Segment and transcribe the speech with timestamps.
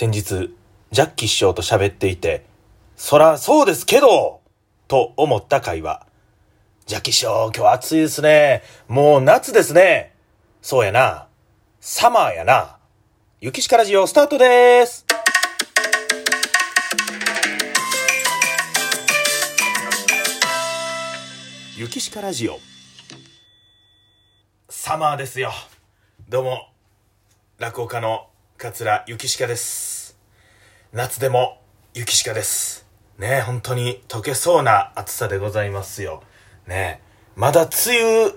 [0.00, 0.54] 先日、
[0.92, 2.46] ジャッキー師匠と喋っていて、
[2.94, 4.40] そらそうですけど、
[4.86, 6.06] と思った会話。
[6.86, 8.62] ジャッキー師匠、今日暑いですね。
[8.86, 10.14] もう夏ですね。
[10.62, 11.26] そうやな。
[11.80, 12.76] サマーやな。
[13.40, 15.04] 雪しかラジオスタートです。
[21.76, 22.60] 雪しかラジオ。
[24.68, 25.50] サマーですよ。
[26.28, 26.68] どうも、
[27.58, 28.27] 落語家の
[28.58, 30.18] 桂雪しかです。
[30.92, 31.62] 夏でも
[31.94, 32.88] 雪しかです。
[33.16, 36.24] ね本当に溶けそうな暑さでございますよ。
[36.66, 37.00] ね
[37.36, 38.34] まだ梅雨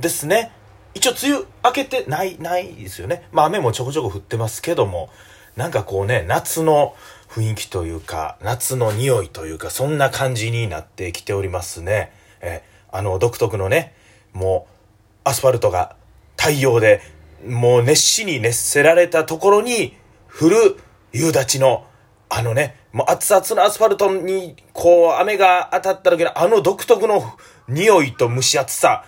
[0.00, 0.50] ですね。
[0.94, 3.28] 一応梅雨明けてない、ないですよね。
[3.32, 5.10] まあ雨もちょこちょこ降ってますけども、
[5.56, 6.96] なんかこうね、夏の
[7.28, 12.12] 雰囲気というか、夏の匂いというか、そんな感じになってきておりますね。
[12.40, 13.92] えあの独特のね、
[14.32, 15.96] もうアスファルトが
[16.38, 17.02] 太陽で
[17.46, 19.96] もう熱しに熱せられたところに
[20.28, 20.76] 降る
[21.12, 21.86] 夕立の
[22.28, 27.22] あのね、もう熱々のアスファルトにこう雨が当たった時のあの独特の
[27.68, 29.04] 匂いと蒸し暑さ、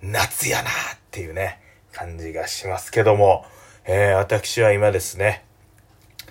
[0.00, 0.72] 夏やなっ
[1.10, 1.60] ていうね、
[1.92, 3.44] 感じがしますけども、
[3.84, 5.44] えー、私は今ですね、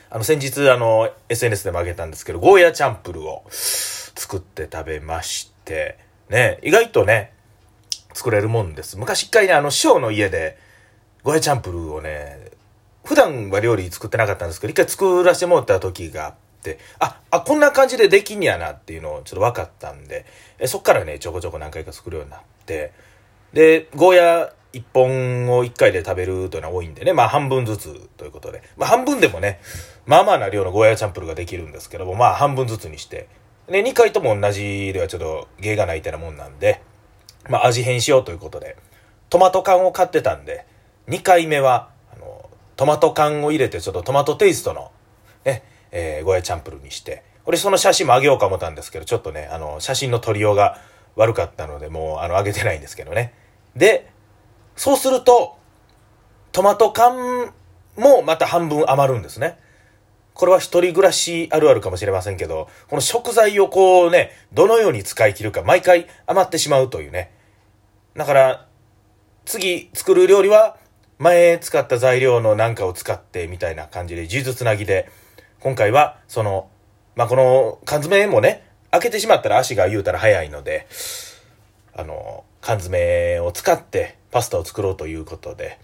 [0.09, 5.99] あの先日あの SNS でもあげたんですけど、ゴーヤチャンプルを作って食べまして、
[6.29, 7.33] ね、意外とね、
[8.13, 8.97] 作れるもんです。
[8.97, 10.57] 昔一回ね、あの師匠の家で、
[11.25, 12.51] ゴーヤチャンプルーをね、
[13.03, 20.27] 普段は料理作ってなかったんですけど、一回作らせてもらった時があって、あ、あ、こんな感じでできんやなっていうのをちょっと分かったんで、
[20.59, 22.93] えそっからね、ちょこちょこ何回か作るようになって、
[23.53, 29.59] で、ゴーヤ一本を一回で食べるというのは多いんでね、まあ半分ずつということで、まあ半分でもね、
[30.05, 33.27] まあまあな量のゴーヤチャンプルーができるんですけども、まあ半分ずつにして、
[33.67, 36.83] で、2回とも同じではちょっと芸がないってなもんなんで、
[37.49, 38.77] まあ味変しようということで、
[39.31, 40.67] トマト缶を買ってたんで、
[41.07, 44.91] 2回目は、あの、トマト缶を入れてちょっとトマトテイストの、
[45.45, 50.79] ね、えーゴヤチャンプルにして、俺その写真もあげようか思ったんですけど、ちょっとね、あの、写真の撮りようが
[51.15, 53.33] 悪かったので、もう、あの、あげてないんですけどね。
[53.75, 54.09] で、
[54.75, 55.57] そうすると、
[56.51, 57.53] トマト缶
[57.97, 59.59] もまた半分余るんですね。
[60.33, 67.31] これは一人暮らしあるあるかもしれませんけど、この食材をこうね、どのように使い切るか、毎回余ってしまうというね。
[68.15, 68.67] だから、
[69.45, 70.77] 次作る料理は、
[71.17, 75.09] 前使った材料のなんかを使ってみたいな感じで、呪術つなぎで、
[75.59, 76.69] 今回は、その、
[77.15, 80.87] まあ、この缶詰もね、開けてしまったら足が言うたら早いので、
[81.93, 85.79] あの、缶詰を使ってパスタを作ろうということで、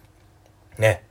[0.78, 1.03] ね、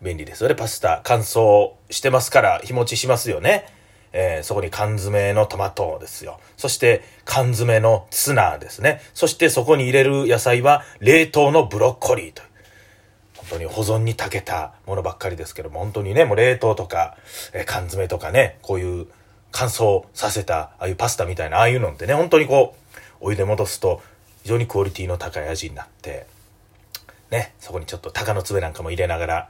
[0.00, 0.54] 便利ですよね。
[0.54, 3.66] パスタ乾燥してますから日持ちしますよね。
[4.12, 6.40] えーそこに缶詰のトマトですよ。
[6.56, 9.00] そして缶詰のツナですね。
[9.12, 12.42] そしてそこに入れる野菜は冷凍のブロッコリーと。
[13.48, 17.16] 当に保存に長けたものばっかりですけども、本当にね、もう冷凍とか、
[17.52, 19.06] えー缶詰とかね、こういう
[19.52, 22.74] 乾燥させた、ああいうパスタみたいな、ああいうのってね、本当にこ
[23.20, 24.02] う、お湯で戻すと、
[24.42, 26.26] 非常にクオリティの高い味になって、
[27.30, 29.48] ね、そこにちょっと鷹の爪なんかも入れながら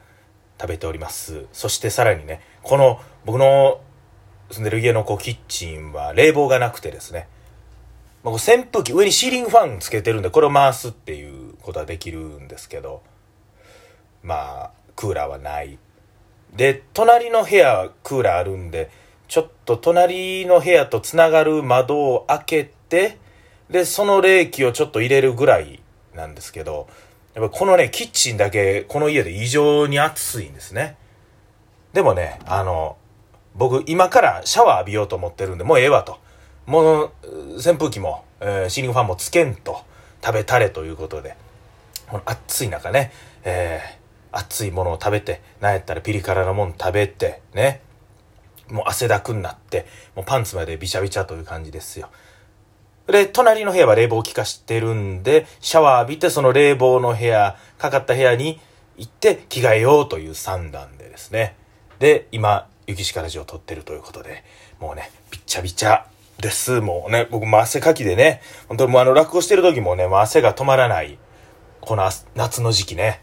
[0.61, 1.47] 食べております。
[1.53, 3.81] そしてさらにね、この僕の
[4.51, 7.29] 住んでる家のこうキッチンは冷房がなくてですね、
[8.25, 13.03] まあ、こう扇風機、上にシーリングファンつけてるんで、これを回すっていうことはできるんですけど、
[14.23, 15.79] まあ、クーラーはない。
[16.55, 18.91] で、隣の部屋クーラーあるんで、
[19.29, 23.19] ちょっと隣の部屋とつながる窓を開けて、
[23.71, 25.81] で、その冷気をちょっと入れるぐらい
[26.15, 26.89] なんですけど、
[27.35, 30.97] やっぱこのね、キッチンだけ、この家で異常に暑いんですね。
[31.93, 32.97] でもね、あの、
[33.55, 36.19] 僕今からシャワー浴びようと思ってるんで、もうええわと。
[36.67, 37.11] もう、
[37.57, 39.83] 扇風機も、えーシーリングファンもつけんと、
[40.25, 41.37] 食べたれということで、
[42.09, 43.13] この暑い中ね、
[43.45, 43.98] えー
[44.39, 47.81] 熱いものを食べて、なんやったらピリ辛なもの食べて、ね、
[48.71, 52.09] もう汗だくになって、もうパンツまでびちゃびちゃという感じですよ。
[53.07, 58.61] で、隣の部屋は冷房を効かしてるんで、シャワー浴びて、その冷房の部屋、かかった部屋に
[58.97, 61.57] 行って着替えようという算段でですね。
[61.99, 64.45] で、今、雪しかラジオを撮ってるということで、
[64.79, 66.07] もうね、びっちゃびちゃ
[66.39, 66.81] です。
[66.81, 71.19] もうね、僕も汗かきでね、本当にもうあの、落語してる時もね、もう汗が止まらない、
[71.81, 73.23] この夏の時期ね。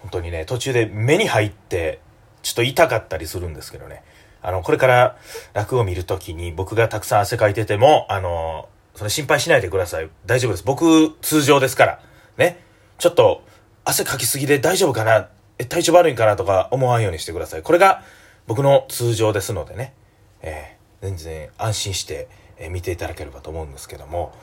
[0.00, 2.00] 本当にね、途中で目に入って、
[2.42, 4.02] ちょっと痛かったりするんですけどね。
[4.42, 5.16] あの、これから
[5.52, 10.08] 落語を見るときに僕がたくさん汗かいてても、あの、それ心配しないでください。
[10.26, 10.64] 大丈夫です。
[10.64, 12.00] 僕、通常ですから。
[12.38, 12.58] ね。
[12.98, 13.44] ちょっと、
[13.84, 15.28] 汗かきすぎで大丈夫かな？
[15.58, 16.36] え、体調悪いんかな？
[16.36, 17.62] とか思わんようにしてください。
[17.62, 18.02] これが
[18.46, 19.94] 僕の通常ですのでね。
[20.42, 24.34] えー全然安心して、えー見ていただければと思うんですけども。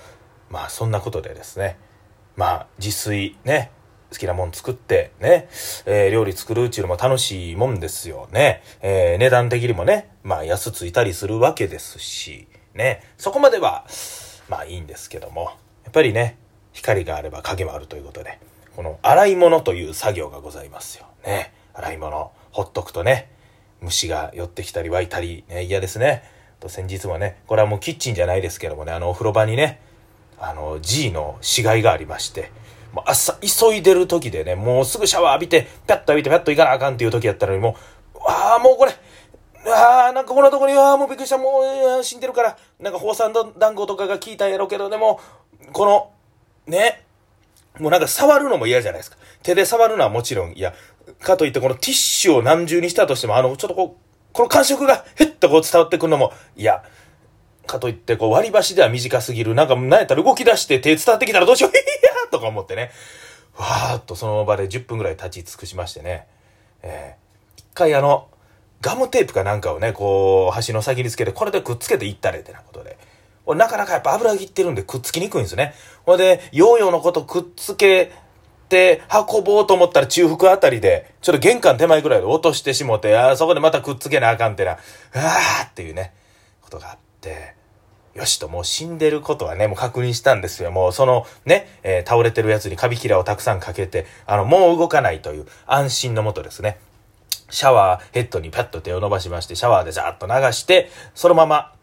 [0.50, 1.78] まあ、そんなことでですね。
[2.36, 3.70] まあ、自炊ね。
[4.12, 5.50] 好きなもん作ってね、
[5.86, 8.62] えー、料理作るうちのも楽しいもんですよね。
[8.82, 13.86] えー、値段的にもね、まあ安ついたりするわけですし、ね、そこまでは、
[14.50, 15.52] まあいいんですけども、
[15.84, 16.38] やっぱりね、
[16.74, 18.40] 光があれば影もあるということで、
[18.76, 21.06] この洗い物という作業がございますよ。
[21.26, 21.54] ね。
[21.74, 23.30] 洗い物、ほっとくとね、
[23.82, 26.24] 虫が寄ってきたり湧いたり、ね、嫌ですね。
[26.60, 29.80] と先日もね、これはもうキッチンじゃないですけどもね、あのお風呂場にね、
[30.40, 32.52] あの G の死骸がありまして、
[32.94, 37.76] もう朝急いでる時でね、もうすぐシャワー浴びて、ピャッと浴びてピャッと行かなあかんっていう時やったのに、も
[38.16, 38.92] う、ああ、もうこれ、
[39.72, 41.62] ああ、なんかこんなとこに、ああ、もうびっくりした、も
[42.00, 45.20] う、死んでるから、なんか放酸団子とかが効いたんやろうけど、でも、
[45.74, 46.12] この、
[46.66, 47.04] ね、
[47.80, 49.18] もうなんか触るのも嫌じゃないですか。
[49.44, 50.74] 手で触るのはもちろん嫌。
[51.20, 56.84] かといってこのティッシュを何重にしたとしても、あの、ちょっとこう、この感触がへっとこう伝わってくるのも嫌。
[57.68, 59.54] かといって、こう割り箸では短すぎる。
[59.54, 62.92] なんか、なんやったら動き出して手伝ってきたらどうしよう、 いやーとか思ってね。
[63.56, 66.28] わーっとその場で10分ぐらい立ち尽くしましてね。
[66.82, 68.28] えー、一回あの、
[68.82, 72.98] ガムテープかなんかをね、こう、箸の先につけて、これでくっつけていったれってなことで。
[73.56, 75.74] なかなかやっぱ油切ってるんでくっつきにくいんですね。
[76.06, 78.12] ほんで、ヨーヨーのことくっつけ
[78.68, 86.14] て運ぼうと思ったら中腹あたりで、ちょっと玄関手前ぐらいで落としてしもて、あそこでまたくっつけなあかんってな、あーっていうね、
[86.62, 87.07] ことがあって、
[88.18, 90.72] よしと、もう死んでることはね、もう確認したんですよ。
[90.72, 96.80] もうそのね、えー、倒れてるやつにカビキラをたくさんかけて、あの、もう動かないという安心のもとですね。
[97.50, 101.74] シャワーヘッドにパッと手を伸ばしまして、シャワーでザーッと流して、そのまま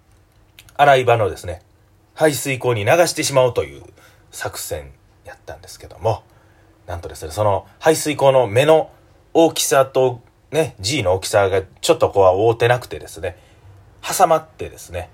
[0.77, 1.63] 洗い場のですね、
[2.15, 3.83] 排水口に流してしまおうという
[4.33, 4.91] 作戦
[5.25, 6.25] やったんですけども、
[6.87, 8.91] なんとですね、その排水口の目の
[9.33, 10.21] 大きさと
[10.51, 13.39] ね、G の大きさがちょっとこう合うてなくてですね、
[14.03, 15.11] 挟まってですね、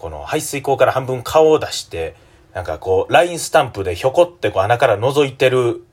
[0.00, 2.16] この排水口から半分顔を出して、
[2.54, 5.84] なんかこう、ラインスタンプでひょこってこう穴から覗いてる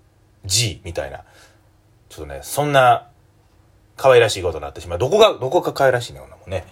[0.46, 1.24] G みたいな。
[2.10, 3.10] ちょっとね、そんな
[3.98, 5.00] 可愛らしいことになってしまう。
[5.00, 6.66] どこが、どこか可愛らしいね、もね。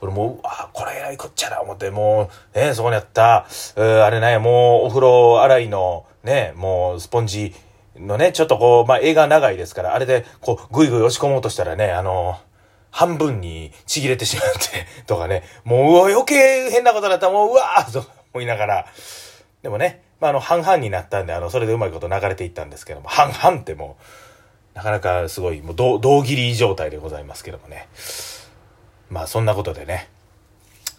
[0.00, 3.46] 俺もう、あ、これ偉いこっちゃな、思って、もう、ね、そこにあった、
[3.76, 7.54] あれね、もう、お風呂洗いの、ね、もう、スポンジ
[7.96, 12.38] のね、ちょっとこう、まあ、映画長いですから、あれで、こう、ぐいぐい押し込もうとしたらね、あの
[12.94, 18.86] 半分にちぎれてしまって、 とかね、もう、う、余計変なことになったら、もう、うわーと思いながら、
[19.62, 23.96] でもね、まあ、あの、半々になったんで、あの、それでうまいこと流れていったんですけども、半々っても
[24.74, 27.88] う、なかなかすごい、もう、胴切り状態でございますけどもね。
[29.10, 30.08] まあ、そんなことでね、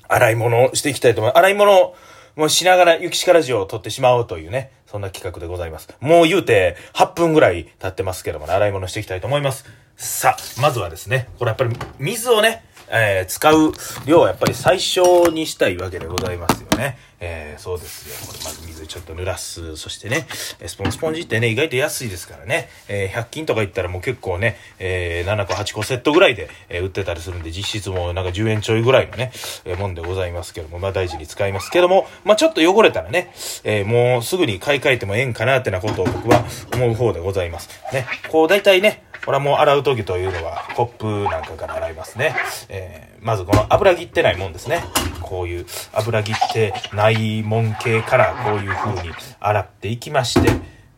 [0.09, 1.39] 洗い物をしていきたいと思います。
[1.39, 1.95] 洗い物
[2.35, 5.87] もしながら、雪しかラジオを撮ってしまおうというね、そんな企画でございます。
[6.01, 9.63] もう言うて8分ぐらい経ってますけどもね、洗い物していきたいと思います。
[9.97, 13.73] さあ、まずはですね、これやっぱり水をね、えー、使う
[14.05, 16.97] 量はやっぱり最小にしたいわけでございますよね。
[17.19, 18.27] えー、そうですよ。
[18.27, 19.77] これまず水ちょっと濡らす。
[19.77, 20.27] そしてね、
[20.65, 22.69] スポンスポンジってね、意外と安いですからね。
[22.87, 29.31] えー、100均とか行ったらもう結構ね、えー、7個8個セットぐらいで、えー、売ってたりするんで、実質もなんか10円ちょいぐらいのね、
[29.63, 33.31] えー、もんでございますけども、まあ大事に使いますけども、まあちょっと汚れたらね、
[33.63, 36.43] えー、もうすぐに買い替えてもええんかなってなことを僕は
[36.73, 37.69] 思う方でございます。
[37.93, 42.35] ね、こう大体ね、これはもう洗う時というのはコップなんかから洗いますね。
[42.69, 44.83] えー、まずこの油切ってないもんですね。
[45.21, 50.51] こういう油切ってないもん系からこういう風に洗っていきまして。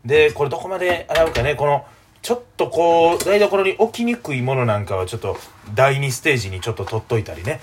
[0.04, 1.86] で、これどこまで洗うかね、この、
[2.20, 5.36] ちょっとこう、台所に置きにくいものなんかはちょっと
[5.74, 7.60] 第2ステージにちょっと取っといたりね、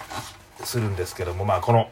[0.63, 1.89] するんですけども、まあこの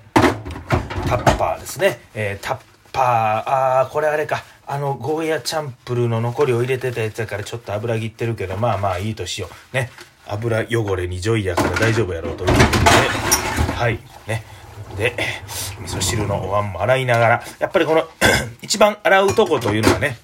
[1.07, 1.99] タッパーですね。
[2.15, 2.57] えー、タッ
[2.91, 4.43] パー、ああ、これあれか。
[4.65, 9.75] あの、ゴーヤチャンプルーの残りを入れてたやつやからちょっと油切ってるけど、まあまあいいとしよう。
[9.75, 9.89] ね。
[10.25, 13.99] 油汚れにジョイやから大丈夫やろうということで、はい。
[14.27, 14.43] ね。
[14.97, 15.15] で、
[15.81, 18.07] 味噌汁のお椀も洗いながら、やっぱりこの
[18.61, 20.17] 一番洗うとこというのはね、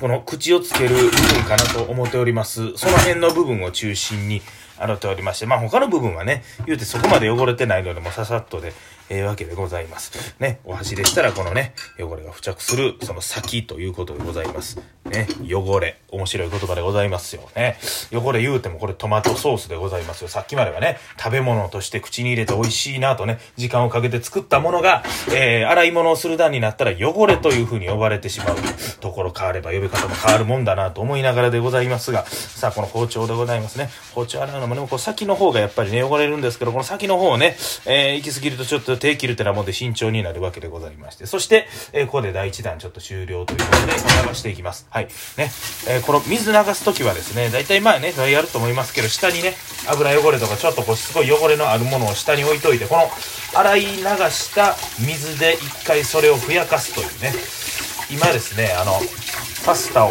[0.00, 2.76] この口をつける部分かなと思っております。
[2.76, 4.42] その辺の部分を中心に
[4.78, 8.72] 洗っておりまして、まあ他の部分はね、言うてそこまで汚れてないので、もうささっとで、
[9.10, 10.34] ええー、わけでございます。
[10.38, 14.78] ね、お箸でしたらこのね、汚れが付着する、その先ということでございます。
[15.04, 17.78] ね、汚れ、面白い言葉でございますよね。
[18.12, 20.28] 汚れ言うてもこれトマトソースでございますよ。
[20.28, 28.56] さっきまではね、食べ物として口に入れて美味しいなとね、時間をかけて作ったものが、えー、洗い物をする段になったら汚れという風に呼ばれてしまう
[29.00, 33.88] ところ変われば呼び方も変わるもんだなと思いながらでございますが、さあこの包丁でございますね。
[34.14, 43.92] 包丁洗うのもね、こう先の方がやっぱりね、汚れるんですけど、この先の方をね、えー、行き過ぎるとちょっと手切るてなもんで慎重になるわけでございまして、そして、えー、ここで第1弾ちょっと終了ということで、
[44.28, 44.86] 流していきます。
[44.90, 45.04] はい。
[45.36, 45.50] ね、
[45.88, 49.54] えー、この水流すときはですね、大体まあね、やると思いますけど、下にね、
[49.88, 53.10] 油汚れとかちょっとこう、すごい汚れのあるものを下に置いといて、この
[53.54, 57.32] 洗い流した水で一回それをふやかすというね、
[58.10, 58.92] 今ですね、あの、
[59.64, 60.10] パスタを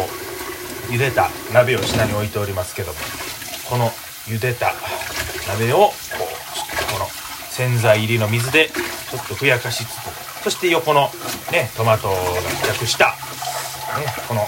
[0.90, 2.98] 茹でた鍋を下に置いておりますけども
[3.68, 3.86] この
[4.26, 4.72] 茹でた
[5.48, 6.25] 鍋をこう
[7.56, 11.08] 洗剤入りの水でちょっとふやかしつつそして横の
[11.50, 13.12] ねトマトが付着した、ね、
[14.28, 14.42] この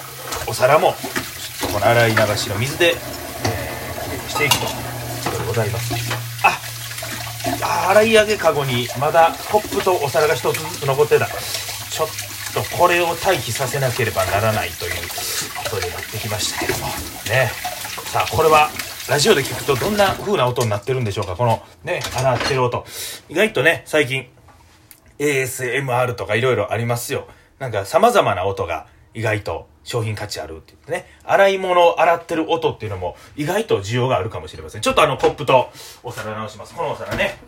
[0.47, 4.69] お皿もちょっとこの洗い流しの水で、えー、していくという
[5.25, 5.95] ことでございます。
[7.65, 11.27] あ洗い上げかごにまだコップとお皿が1つずつ残ってた。
[11.27, 12.09] ちょっ
[12.53, 14.93] とこれを待機させなければならないという
[15.57, 16.87] ことになってきましたけども。
[17.27, 17.51] ね。
[18.13, 18.71] さあこれは
[19.09, 21.35] ラジオで聞くとどんな風な音になってるんでしょうか。
[21.35, 22.85] このね洗ってる音。
[23.31, 24.27] 意外とね最近
[25.19, 27.27] ASMR とかいろいろありますよ。
[27.59, 31.07] なんか様々な音が意外と商品価値あるって言ってね。
[31.25, 34.83] 洗い物を洗ってる音っていうのも意外と需要があるかもしれません。
[34.83, 35.71] ちょっとあのコップと
[36.03, 36.75] お皿直します。
[36.75, 37.39] このお皿ね。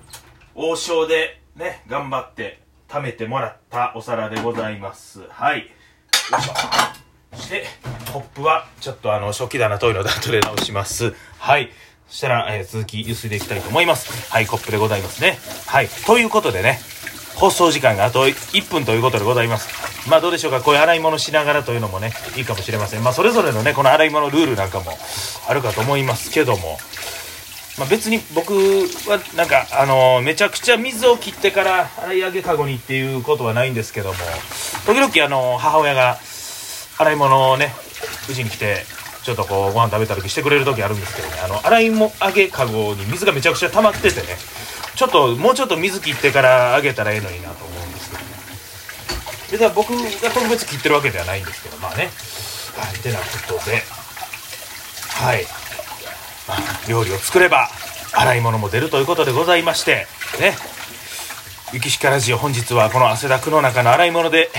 [0.54, 5.28] 王将でね頑張って貯めてもらったお皿でございます。
[5.28, 5.58] はい。
[5.58, 5.64] よ
[6.38, 7.09] いしょ。
[7.34, 7.64] そして
[8.12, 11.14] コップはちょっとあの食器棚トイレの後で直します。
[11.38, 11.70] はい。
[12.08, 14.32] そしたら、えー、続きゆすいでいきたいと思います。
[14.32, 15.38] はいコップでございますね。
[15.66, 15.88] はい。
[16.06, 16.80] ということでね
[17.36, 20.08] 放送時間があと1分ということでございます。
[20.10, 20.60] まあどうでしょうか？
[20.60, 23.04] こういう洗い物しながらというのもねいいかもしれません。
[23.04, 24.90] まあそれぞれのねこの洗い物ルールなんかも
[25.48, 26.78] あるかと思いますけども。
[27.78, 28.52] まあ、別に僕
[29.08, 34.16] はなんかあのー、めちゃくちゃ水を切ってから洗い上げかごにっていうことはないんですけども。
[34.84, 36.18] 時々あのー、母親が
[37.00, 37.72] 洗い物をね
[38.28, 38.84] うちに来て
[39.22, 44.36] ちょっとこうご飯食べた時してくれる時あるんですけどねあの洗いも揚げかごに水がめちゃくちゃ溜まっててね
[44.96, 48.28] ちょっともうちょっと水切ってから揚げたらええのになと思うんですけどね。
[49.50, 49.88] 別に僕
[50.22, 52.10] が特別切ってるわけではないんですけどまあね。
[52.76, 53.82] はいてなことで。
[55.08, 55.46] はい。
[56.46, 57.70] まあ料理を作れば
[58.12, 60.06] 洗い物も出るということでございまして
[60.38, 60.54] ね。
[61.72, 64.50] 雪しかラジオ本日はこの汗だくの中の洗い物で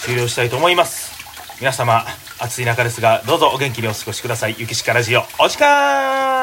[0.00, 1.13] 終了したいと思います。
[1.60, 2.04] 皆様
[2.38, 4.56] 暑い中ですがどうぞお元気にお過ごしください。
[4.58, 6.33] 雪しかラジオお時間